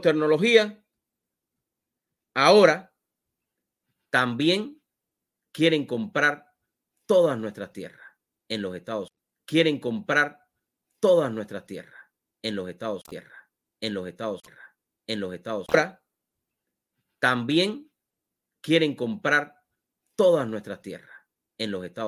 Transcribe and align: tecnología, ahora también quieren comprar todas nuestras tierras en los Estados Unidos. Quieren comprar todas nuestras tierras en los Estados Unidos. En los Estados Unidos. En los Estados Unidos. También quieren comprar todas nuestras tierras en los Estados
tecnología, 0.00 0.84
ahora 2.34 2.92
también 4.10 4.82
quieren 5.52 5.86
comprar 5.86 6.52
todas 7.06 7.38
nuestras 7.38 7.72
tierras 7.72 8.06
en 8.48 8.62
los 8.62 8.74
Estados 8.74 9.08
Unidos. 9.08 9.18
Quieren 9.46 9.80
comprar 9.80 10.46
todas 11.00 11.30
nuestras 11.30 11.64
tierras 11.66 12.00
en 12.42 12.56
los 12.56 12.68
Estados 12.68 13.02
Unidos. 13.08 13.28
En 13.80 13.94
los 13.94 14.08
Estados 14.08 14.40
Unidos. 14.44 14.64
En 15.06 15.20
los 15.20 15.34
Estados 15.34 15.66
Unidos. 15.68 15.98
También 17.20 17.90
quieren 18.60 18.94
comprar 18.94 19.54
todas 20.16 20.46
nuestras 20.46 20.82
tierras 20.82 21.16
en 21.58 21.70
los 21.70 21.84
Estados 21.84 22.06